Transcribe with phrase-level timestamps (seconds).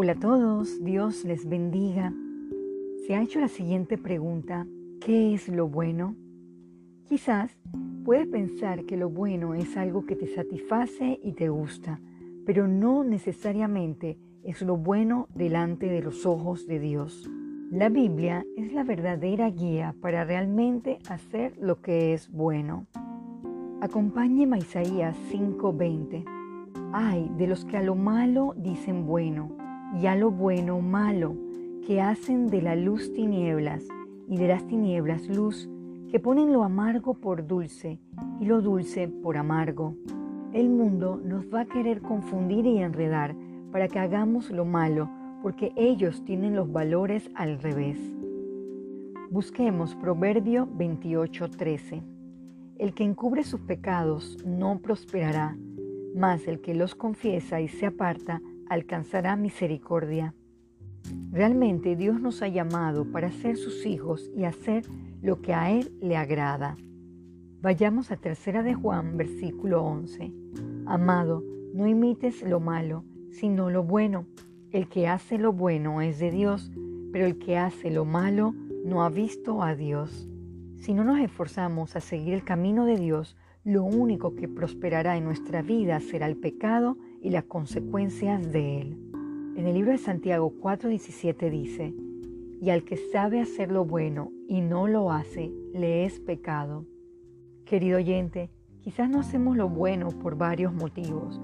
[0.00, 2.12] Hola a todos, Dios les bendiga.
[3.04, 4.64] Se ha hecho la siguiente pregunta,
[5.00, 6.14] ¿qué es lo bueno?
[7.08, 7.50] Quizás
[8.04, 12.00] puedes pensar que lo bueno es algo que te satisface y te gusta,
[12.46, 17.28] pero no necesariamente es lo bueno delante de los ojos de Dios.
[17.72, 22.86] La Biblia es la verdadera guía para realmente hacer lo que es bueno.
[23.80, 26.24] Acompáñeme a Isaías 5:20.
[26.92, 31.36] Ay de los que a lo malo dicen bueno y a lo bueno malo,
[31.86, 33.86] que hacen de la luz tinieblas
[34.28, 35.68] y de las tinieblas luz,
[36.10, 37.98] que ponen lo amargo por dulce
[38.40, 39.94] y lo dulce por amargo.
[40.52, 43.34] El mundo nos va a querer confundir y enredar
[43.72, 45.10] para que hagamos lo malo,
[45.42, 47.98] porque ellos tienen los valores al revés.
[49.30, 52.02] Busquemos Proverbio 28:13.
[52.78, 55.56] El que encubre sus pecados no prosperará,
[56.14, 60.34] mas el que los confiesa y se aparta alcanzará misericordia.
[61.30, 64.84] Realmente Dios nos ha llamado para ser sus hijos y hacer
[65.22, 66.76] lo que a Él le agrada.
[67.60, 70.32] Vayamos a tercera de Juan, versículo 11.
[70.86, 71.42] Amado,
[71.74, 74.26] no imites lo malo, sino lo bueno.
[74.70, 76.70] El que hace lo bueno es de Dios,
[77.12, 80.28] pero el que hace lo malo no ha visto a Dios.
[80.76, 85.24] Si no nos esforzamos a seguir el camino de Dios, lo único que prosperará en
[85.24, 88.96] nuestra vida será el pecado y las consecuencias de él.
[89.56, 91.94] En el libro de Santiago 4:17 dice,
[92.60, 96.84] y al que sabe hacer lo bueno y no lo hace, le es pecado.
[97.64, 101.40] Querido oyente, quizás no hacemos lo bueno por varios motivos.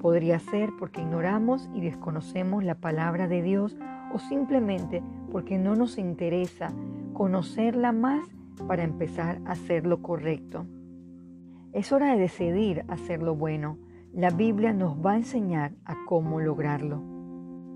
[0.00, 3.76] Podría ser porque ignoramos y desconocemos la palabra de Dios
[4.12, 6.72] o simplemente porque no nos interesa
[7.12, 8.26] conocerla más
[8.66, 10.66] para empezar a hacer lo correcto.
[11.72, 13.78] Es hora de decidir hacer lo bueno
[14.12, 17.00] la Biblia nos va a enseñar a cómo lograrlo.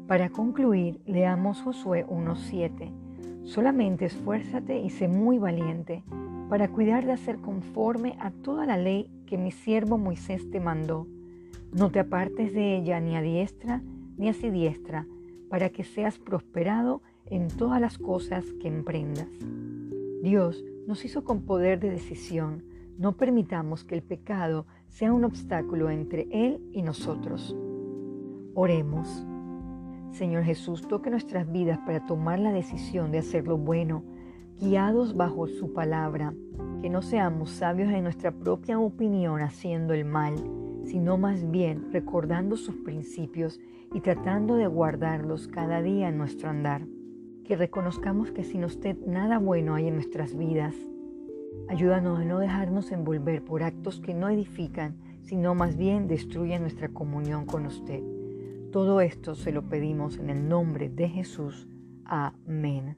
[0.09, 3.45] Para concluir, leamos Josué 1.7.
[3.45, 6.03] Solamente esfuérzate y sé muy valiente
[6.49, 11.07] para cuidar de hacer conforme a toda la ley que mi siervo Moisés te mandó.
[11.73, 13.83] No te apartes de ella ni a diestra
[14.17, 15.07] ni a siniestra,
[15.49, 19.29] para que seas prosperado en todas las cosas que emprendas.
[20.23, 22.65] Dios nos hizo con poder de decisión
[22.99, 27.57] no permitamos que el pecado sea un obstáculo entre Él y nosotros.
[28.55, 29.27] Oremos.
[30.13, 34.05] Señor Jesús, toque nuestras vidas para tomar la decisión de hacer lo bueno,
[34.61, 36.35] guiados bajo su palabra,
[36.81, 40.35] que no seamos sabios en nuestra propia opinión haciendo el mal,
[40.85, 43.59] sino más bien recordando sus principios
[43.93, 46.87] y tratando de guardarlos cada día en nuestro andar.
[47.45, 50.75] Que reconozcamos que sin usted nada bueno hay en nuestras vidas
[51.69, 56.89] Ayúdanos a no dejarnos envolver por actos que no edifican, sino más bien destruyen nuestra
[56.89, 58.03] comunión con usted.
[58.71, 61.69] Todo esto se lo pedimos en el nombre de Jesús.
[62.05, 62.97] Amén.